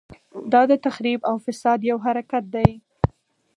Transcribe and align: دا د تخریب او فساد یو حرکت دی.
دا 0.51 0.61
د 0.71 0.73
تخریب 0.85 1.19
او 1.29 1.35
فساد 1.45 1.79
یو 1.89 1.97
حرکت 2.05 2.43
دی. 2.55 2.69